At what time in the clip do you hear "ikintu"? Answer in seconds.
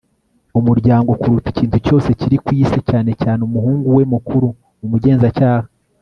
1.53-1.77